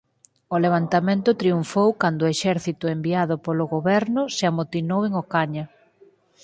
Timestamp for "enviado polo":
2.95-3.65